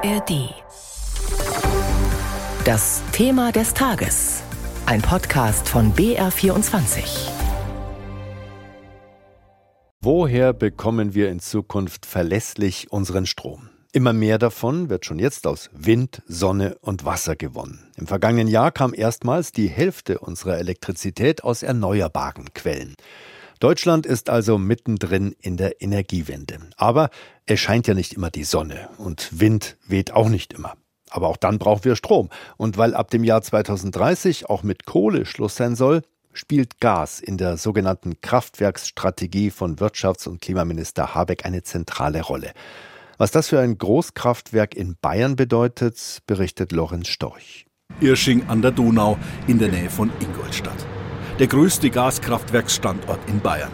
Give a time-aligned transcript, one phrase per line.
[0.00, 0.54] ARD.
[2.64, 4.42] Das Thema des Tages.
[4.86, 7.28] Ein Podcast von BR24.
[10.00, 13.70] Woher bekommen wir in Zukunft verlässlich unseren Strom?
[13.92, 17.90] Immer mehr davon wird schon jetzt aus Wind, Sonne und Wasser gewonnen.
[17.96, 22.94] Im vergangenen Jahr kam erstmals die Hälfte unserer Elektrizität aus erneuerbaren Quellen.
[23.58, 26.58] Deutschland ist also mittendrin in der Energiewende.
[26.76, 27.10] Aber
[27.46, 30.74] es scheint ja nicht immer die Sonne und Wind weht auch nicht immer.
[31.10, 32.28] Aber auch dann brauchen wir Strom.
[32.56, 37.36] Und weil ab dem Jahr 2030 auch mit Kohle Schluss sein soll, spielt Gas in
[37.36, 42.52] der sogenannten Kraftwerksstrategie von Wirtschafts- und Klimaminister Habeck eine zentrale Rolle.
[43.16, 47.66] Was das für ein Großkraftwerk in Bayern bedeutet, berichtet Lorenz Storch.
[48.00, 50.86] Irsching an der Donau in der Nähe von Ingolstadt
[51.38, 53.70] der größte Gaskraftwerksstandort in Bayern.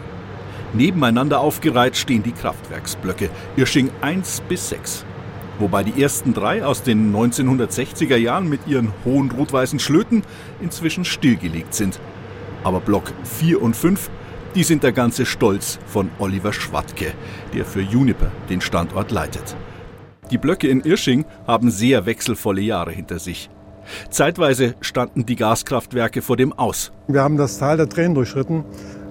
[0.73, 5.05] Nebeneinander aufgereiht stehen die Kraftwerksblöcke Irsching 1 bis 6.
[5.57, 10.21] Wobei die ersten drei aus den 1960er Jahren mit ihren hohen rot-weißen Schlöten
[10.61, 11.99] inzwischen stillgelegt sind.
[12.63, 14.09] Aber Block 4 und 5,
[14.53, 17.13] die sind der ganze Stolz von Oliver Schwatke,
[17.53, 19.55] der für Juniper den Standort leitet.
[20.29, 23.49] Die Blöcke in Irsching haben sehr wechselvolle Jahre hinter sich.
[24.09, 26.91] Zeitweise standen die Gaskraftwerke vor dem Aus.
[27.07, 28.63] Wir haben das Tal der Tränen durchschritten.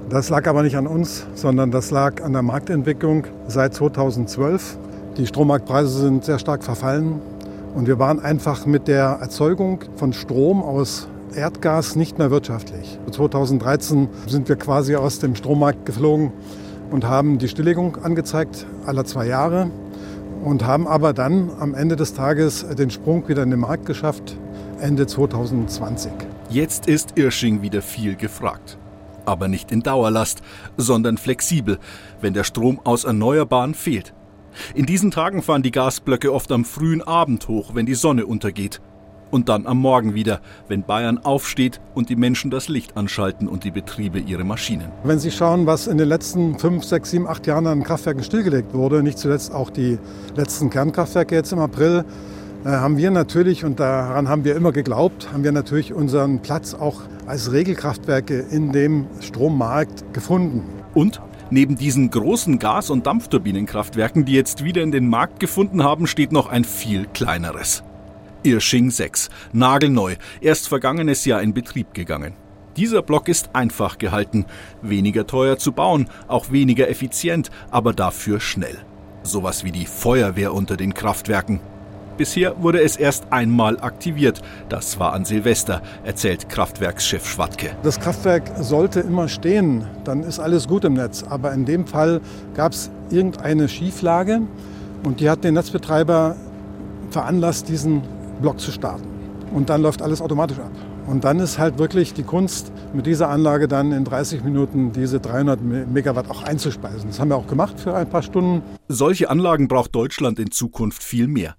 [0.09, 4.79] Das lag aber nicht an uns, sondern das lag an der Marktentwicklung seit 2012.
[5.17, 7.21] Die Strommarktpreise sind sehr stark verfallen
[7.75, 12.99] und wir waren einfach mit der Erzeugung von Strom aus Erdgas nicht mehr wirtschaftlich.
[13.11, 16.33] 2013 sind wir quasi aus dem Strommarkt geflogen
[16.91, 19.71] und haben die Stilllegung angezeigt, alle zwei Jahre,
[20.45, 24.37] und haben aber dann am Ende des Tages den Sprung wieder in den Markt geschafft
[24.85, 26.13] Ende 2020.
[26.51, 28.77] Jetzt ist Irsching wieder viel gefragt.
[29.25, 30.43] Aber nicht in Dauerlast,
[30.77, 31.79] sondern flexibel,
[32.21, 34.13] wenn der Strom aus Erneuerbaren fehlt.
[34.75, 38.83] In diesen Tagen fahren die Gasblöcke oft am frühen Abend hoch, wenn die Sonne untergeht.
[39.31, 43.65] Und dann am Morgen wieder, wenn Bayern aufsteht und die Menschen das Licht anschalten und
[43.65, 44.93] die Betriebe ihre Maschinen.
[45.03, 48.75] Wenn Sie schauen, was in den letzten fünf, sechs, sieben, acht Jahren an Kraftwerken stillgelegt
[48.75, 49.99] wurde, nicht zuletzt auch die
[50.37, 52.05] letzten Kernkraftwerke jetzt im April,
[52.71, 57.03] haben wir natürlich, und daran haben wir immer geglaubt, haben wir natürlich unseren Platz auch
[57.27, 60.63] als Regelkraftwerke in dem Strommarkt gefunden.
[60.95, 61.21] Und
[61.51, 66.33] Neben diesen großen Gas- und Dampfturbinenkraftwerken, die jetzt wieder in den Markt gefunden haben, steht
[66.33, 67.85] noch ein viel kleineres.
[68.43, 72.33] Irsching 6, nagelneu, erst vergangenes Jahr in Betrieb gegangen.
[72.77, 74.47] Dieser Block ist einfach gehalten,
[74.83, 78.79] weniger teuer zu bauen, auch weniger effizient, aber dafür schnell.
[79.23, 81.61] Sowas wie die Feuerwehr unter den Kraftwerken.
[82.17, 84.41] Bisher wurde es erst einmal aktiviert.
[84.69, 87.71] Das war an Silvester, erzählt Kraftwerkschef Schwatke.
[87.83, 91.25] Das Kraftwerk sollte immer stehen, dann ist alles gut im Netz.
[91.29, 92.21] Aber in dem Fall
[92.55, 94.43] gab es irgendeine Schieflage
[95.03, 96.37] und die hat den Netzbetreiber
[97.11, 98.03] veranlasst, diesen
[98.41, 99.09] Block zu starten.
[99.53, 100.71] Und dann läuft alles automatisch ab.
[101.07, 105.21] Und dann ist halt wirklich die Kunst, mit dieser Anlage dann in 30 Minuten diese
[105.21, 107.11] 300 Megawatt auch einzuspeisen.
[107.11, 108.63] Das haben wir auch gemacht für ein paar Stunden.
[108.89, 111.57] Solche Anlagen braucht Deutschland in Zukunft viel mehr.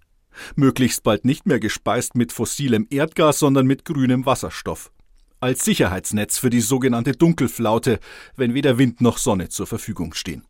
[0.55, 4.91] Möglichst bald nicht mehr gespeist mit fossilem Erdgas, sondern mit grünem Wasserstoff.
[5.39, 7.99] Als Sicherheitsnetz für die sogenannte Dunkelflaute,
[8.35, 10.43] wenn weder Wind noch Sonne zur Verfügung stehen.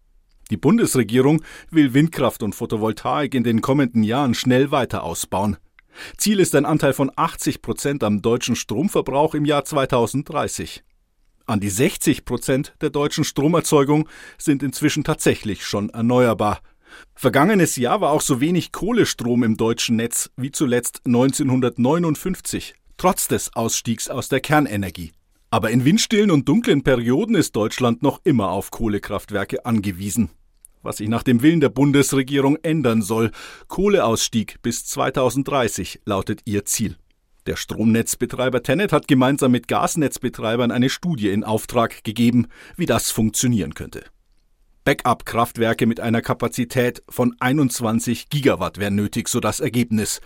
[0.51, 5.57] Die Bundesregierung will Windkraft und Photovoltaik in den kommenden Jahren schnell weiter ausbauen.
[6.17, 10.83] Ziel ist ein Anteil von 80 Prozent am deutschen Stromverbrauch im Jahr 2030.
[11.47, 14.07] An die 60 Prozent der deutschen Stromerzeugung
[14.37, 16.59] sind inzwischen tatsächlich schon erneuerbar,
[17.15, 23.55] Vergangenes Jahr war auch so wenig Kohlestrom im deutschen Netz wie zuletzt 1959, trotz des
[23.55, 25.11] Ausstiegs aus der Kernenergie.
[25.49, 30.29] Aber in windstillen und dunklen Perioden ist Deutschland noch immer auf Kohlekraftwerke angewiesen.
[30.81, 33.31] Was sich nach dem Willen der Bundesregierung ändern soll.
[33.67, 36.97] Kohleausstieg bis 2030 lautet ihr Ziel.
[37.47, 43.75] Der Stromnetzbetreiber Tenet hat gemeinsam mit Gasnetzbetreibern eine Studie in Auftrag gegeben, wie das funktionieren
[43.75, 44.03] könnte.
[44.85, 50.21] Backup-Kraftwerke mit einer Kapazität von 21 Gigawatt wären nötig, so das Ergebnis.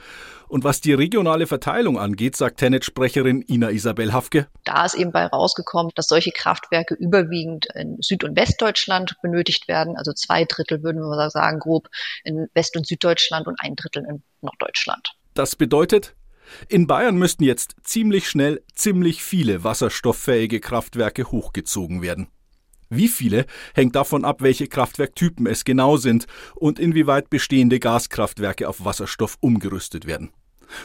[0.50, 4.48] Und was die regionale Verteilung angeht, sagt Tenet-Sprecherin Ina Isabel Hafke.
[4.66, 9.96] Da ist eben bei rausgekommen, dass solche Kraftwerke überwiegend in Süd- und Westdeutschland benötigt werden.
[9.96, 11.88] Also zwei Drittel würden wir sagen, grob
[12.26, 15.14] in West- und Süddeutschland und ein Drittel in Norddeutschland.
[15.36, 16.16] Das bedeutet,
[16.68, 22.28] in Bayern müssten jetzt ziemlich schnell ziemlich viele wasserstofffähige Kraftwerke hochgezogen werden.
[22.90, 23.46] Wie viele
[23.76, 26.26] hängt davon ab, welche Kraftwerktypen es genau sind
[26.56, 30.32] und inwieweit bestehende Gaskraftwerke auf Wasserstoff umgerüstet werden.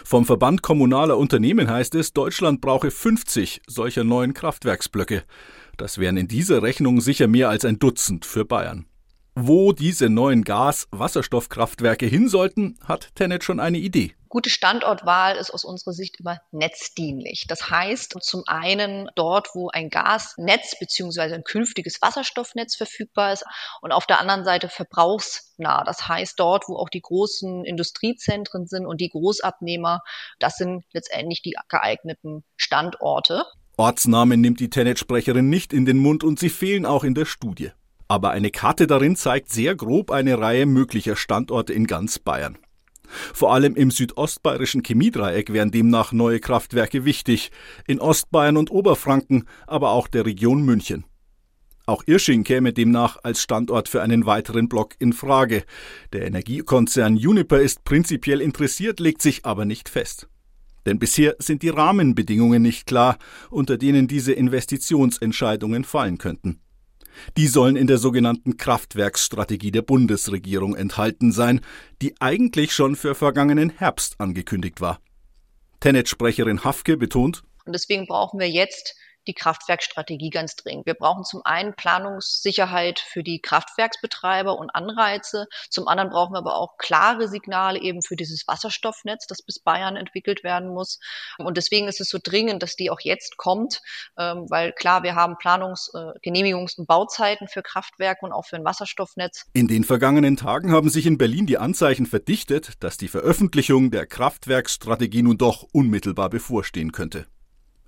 [0.05, 5.25] Vom Verband kommunaler Unternehmen heißt es, Deutschland brauche 50 solcher neuen Kraftwerksblöcke.
[5.77, 8.87] Das wären in dieser Rechnung sicher mehr als ein Dutzend für Bayern.
[9.35, 14.13] Wo diese neuen Gas-Wasserstoffkraftwerke hin sollten, hat Tenet schon eine Idee.
[14.35, 17.45] Gute Standortwahl ist aus unserer Sicht immer netzdienlich.
[17.47, 23.45] Das heißt, zum einen dort, wo ein Gasnetz beziehungsweise ein künftiges Wasserstoffnetz verfügbar ist
[23.81, 25.85] und auf der anderen Seite verbrauchsnah.
[25.85, 30.01] Das heißt, dort, wo auch die großen Industriezentren sind und die Großabnehmer,
[30.41, 33.45] das sind letztendlich die geeigneten Standorte.
[33.77, 37.71] Ortsnamen nimmt die Tenet-Sprecherin nicht in den Mund und sie fehlen auch in der Studie.
[38.09, 42.59] Aber eine Karte darin zeigt sehr grob eine Reihe möglicher Standorte in ganz Bayern.
[43.33, 47.51] Vor allem im südostbayerischen Chemiedreieck wären demnach neue Kraftwerke wichtig,
[47.87, 51.05] in Ostbayern und Oberfranken, aber auch der Region München.
[51.87, 55.65] Auch Irsching käme demnach als Standort für einen weiteren Block in Frage.
[56.15, 60.29] Der Energiekonzern Uniper ist prinzipiell interessiert, legt sich aber nicht fest.
[60.87, 63.19] Denn bisher sind die Rahmenbedingungen nicht klar,
[63.51, 66.61] unter denen diese Investitionsentscheidungen fallen könnten.
[67.37, 71.61] Die sollen in der sogenannten Kraftwerksstrategie der Bundesregierung enthalten sein,
[72.03, 75.01] die eigentlich schon für vergangenen Herbst angekündigt war.
[75.81, 78.95] Tenet-Sprecherin Hafke betont, und deswegen brauchen wir jetzt
[79.27, 80.87] die Kraftwerkstrategie ganz dringend.
[80.87, 85.47] Wir brauchen zum einen Planungssicherheit für die Kraftwerksbetreiber und Anreize.
[85.71, 89.97] Zum anderen brauchen wir aber auch klare Signale eben für dieses Wasserstoffnetz, das bis Bayern
[89.97, 90.99] entwickelt werden muss.
[91.39, 93.81] Und deswegen ist es so dringend, dass die auch jetzt kommt,
[94.19, 98.57] ähm, weil klar, wir haben Planungs-, äh, Genehmigungs- und Bauzeiten für Kraftwerke und auch für
[98.57, 99.47] ein Wasserstoffnetz.
[99.53, 104.07] In den vergangenen Tagen haben sich in Berlin die Anzeichen verdichtet, dass die Veröffentlichung der
[104.07, 107.27] Kraftwerksstrategie nun doch unmittelbar bevorstehen könnte.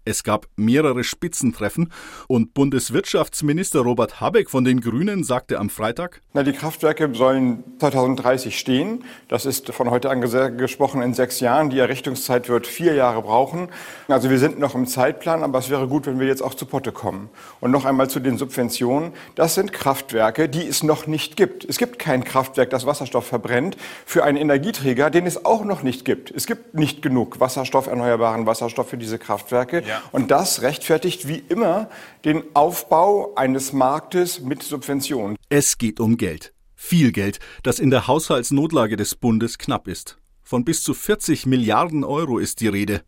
[0.09, 1.93] Es gab mehrere Spitzentreffen
[2.29, 8.57] und Bundeswirtschaftsminister Robert Habeck von den Grünen sagte am Freitag, Na, die Kraftwerke sollen 2030
[8.57, 9.03] stehen.
[9.29, 11.71] Das ist von heute an gesprochen in sechs Jahren.
[11.71, 13.69] Die Errichtungszeit wird vier Jahre brauchen.
[14.07, 16.67] Also wir sind noch im Zeitplan, aber es wäre gut, wenn wir jetzt auch zu
[16.67, 17.29] Potte kommen.
[17.59, 19.11] Und noch einmal zu den Subventionen.
[19.35, 21.65] Das sind Kraftwerke, die es noch nicht gibt.
[21.65, 26.05] Es gibt kein Kraftwerk, das Wasserstoff verbrennt, für einen Energieträger, den es auch noch nicht
[26.05, 26.31] gibt.
[26.31, 29.83] Es gibt nicht genug Wasserstoff, erneuerbaren Wasserstoff für diese Kraftwerke.
[29.85, 29.96] Ja.
[30.13, 31.89] Und das rechtfertigt wie immer
[32.25, 35.37] den Aufbau eines Marktes mit Subventionen.
[35.49, 36.53] Es geht um Geld.
[36.75, 40.19] Viel Geld, das in der Haushaltsnotlage des Bundes knapp ist.
[40.43, 43.03] Von bis zu 40 Milliarden Euro ist die Rede.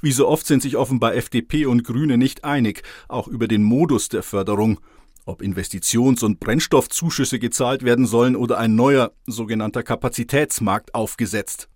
[0.00, 4.08] Wie so oft sind sich offenbar FDP und Grüne nicht einig, auch über den Modus
[4.08, 4.80] der Förderung,
[5.24, 11.68] ob Investitions- und Brennstoffzuschüsse gezahlt werden sollen oder ein neuer sogenannter Kapazitätsmarkt aufgesetzt.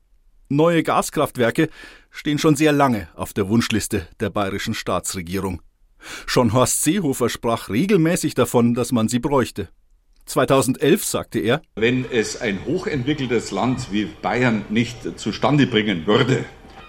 [0.55, 1.71] Neue Gaskraftwerke
[2.11, 5.63] stehen schon sehr lange auf der Wunschliste der bayerischen Staatsregierung.
[6.27, 9.71] Schon Horst Seehofer sprach regelmäßig davon, dass man sie bräuchte.
[10.27, 16.45] 2011 sagte er, wenn es ein hochentwickeltes Land wie Bayern nicht zustande bringen würde,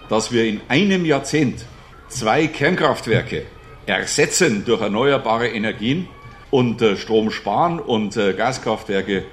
[0.09, 1.65] dass wir in einem Jahrzehnt
[2.09, 3.45] zwei Kernkraftwerke
[3.85, 6.07] ersetzen durch erneuerbare Energien
[6.51, 9.23] und äh, Strom sparen und äh, Gaskraftwerke,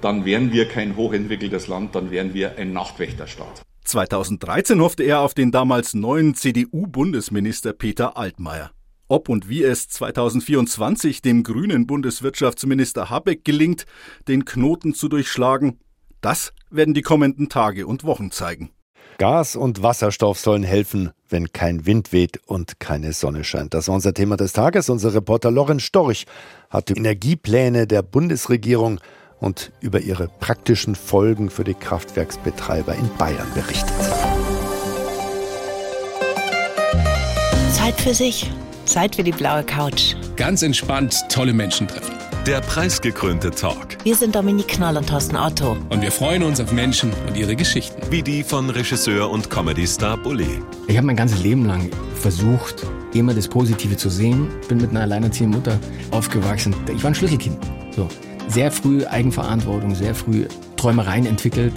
[0.00, 3.62] dann wären wir kein hochentwickeltes Land, dann wären wir ein Nachtwächterstaat.
[3.88, 8.70] 2013 hoffte er auf den damals neuen CDU-Bundesminister Peter Altmaier.
[9.08, 13.86] Ob und wie es 2024 dem grünen Bundeswirtschaftsminister Habeck gelingt,
[14.28, 15.80] den Knoten zu durchschlagen,
[16.20, 18.70] das werden die kommenden Tage und Wochen zeigen.
[19.16, 23.74] Gas und Wasserstoff sollen helfen, wenn kein Wind weht und keine Sonne scheint.
[23.74, 24.90] Das war unser Thema des Tages.
[24.90, 26.26] Unser Reporter Lorenz Storch
[26.70, 29.00] hat die Energiepläne der Bundesregierung
[29.40, 33.94] und über ihre praktischen Folgen für die Kraftwerksbetreiber in Bayern berichtet.
[37.72, 38.50] Zeit für sich,
[38.84, 40.14] Zeit für die blaue Couch.
[40.36, 42.14] Ganz entspannt tolle Menschen treffen.
[42.46, 43.98] Der preisgekrönte Talk.
[44.04, 45.76] Wir sind Dominik Knoll und Thorsten Otto.
[45.90, 48.00] Und wir freuen uns auf Menschen und ihre Geschichten.
[48.10, 50.62] Wie die von Regisseur und Comedy-Star Bully.
[50.86, 54.48] Ich habe mein ganzes Leben lang versucht, immer das Positive zu sehen.
[54.68, 55.78] Bin mit einer alleinerziehenden Mutter
[56.10, 56.74] aufgewachsen.
[56.94, 57.58] Ich war ein Schlüsselkind.
[57.94, 58.08] So
[58.48, 61.74] sehr früh Eigenverantwortung, sehr früh Träumereien entwickelt,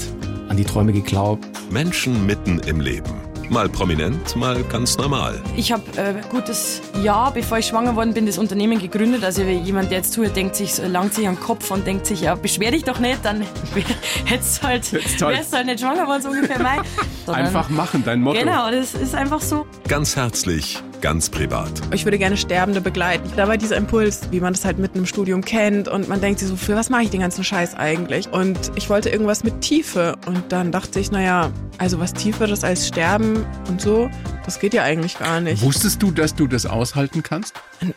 [0.49, 1.45] an die Träume geglaubt.
[1.69, 3.11] Menschen mitten im Leben.
[3.49, 5.41] Mal prominent, mal ganz normal.
[5.57, 9.25] Ich habe äh, gutes Jahr, bevor ich schwanger worden bin, das Unternehmen gegründet.
[9.25, 12.35] Also jemand, der jetzt zuhört, denkt sich, langt sich am Kopf und denkt sich, ja,
[12.35, 13.41] beschwer dich doch nicht, dann
[14.25, 16.61] hättest halt, wärst halt nicht schwanger worden, so ungefähr.
[16.61, 16.79] Mein.
[17.27, 18.39] Einfach machen, dein Motto.
[18.39, 19.65] Genau, das ist einfach so.
[19.85, 21.71] Ganz herzlich, ganz privat.
[21.93, 23.29] Ich würde gerne Sterbende begleiten.
[23.35, 26.39] Da war dieser Impuls, wie man das halt mitten im Studium kennt und man denkt
[26.39, 28.31] sich so, für was mache ich den ganzen Scheiß eigentlich?
[28.31, 32.87] Und ich wollte irgendwas mit Tiefe und dann dachte ich, naja, also was Tieferes als
[32.87, 34.09] Sterben und so,
[34.45, 35.61] das geht ja eigentlich gar nicht.
[35.61, 37.55] Wusstest du, dass du das aushalten kannst?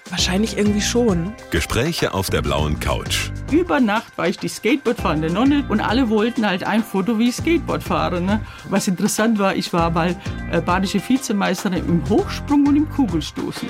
[0.08, 1.32] Wahrscheinlich irgendwie schon.
[1.50, 3.30] Gespräche auf der blauen Couch.
[3.50, 7.37] Über Nacht war ich die Skateboardfahrende Nonne und alle wollten halt ein Foto, wie ich
[7.37, 8.20] Skateboard fahre.
[8.20, 8.40] Ne?
[8.70, 10.16] Was interessant war, ich war mal
[10.50, 13.69] äh, badische Vizemeisterin im Hochsprung und im Kugelstoßen.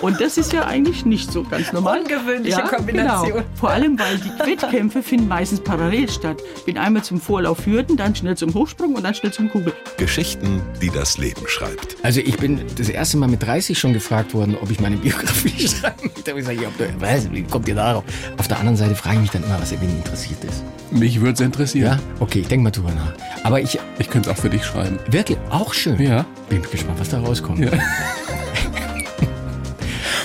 [0.00, 2.00] Und das ist ja eigentlich nicht so ganz normal.
[2.00, 3.32] Ungewöhnliche ja, Kombination.
[3.32, 3.44] Genau.
[3.54, 6.42] Vor allem, weil die Wettkämpfe finden meistens parallel statt.
[6.66, 9.72] Bin einmal zum Vorlauf Hürden, dann schnell zum Hochsprung und dann schnell zum Kugel.
[9.96, 11.96] Geschichten, die das Leben schreibt.
[12.02, 15.68] Also ich bin das erste Mal mit 30 schon gefragt worden, ob ich meine Biografie
[15.68, 16.22] schreiben möchte.
[16.22, 18.04] Da habe ich gesagt, ja, was, wie kommt ihr darauf?
[18.36, 20.62] Auf der anderen Seite frage ich mich dann immer, was er wen interessiert ist.
[20.90, 21.98] Mich würde es interessieren.
[21.98, 21.98] Ja?
[22.20, 23.14] Okay, ich denke mal drüber nach.
[23.42, 23.78] Aber ich...
[23.98, 24.98] Ich könnte es auch für dich schreiben.
[25.08, 25.38] Wirklich?
[25.50, 26.00] Auch schön?
[26.00, 26.26] Ja.
[26.48, 27.60] Bin gespannt, was da rauskommt.
[27.60, 27.70] Ja.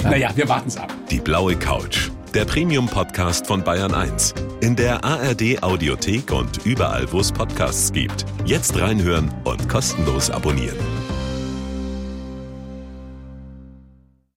[0.03, 0.94] naja, wir warten es ab.
[1.10, 2.10] Die blaue Couch.
[2.34, 4.36] Der Premium-Podcast von Bayern 1.
[4.62, 8.25] In der ARD-Audiothek und überall, wo es Podcasts gibt.
[8.46, 10.77] Jetzt reinhören und kostenlos abonnieren.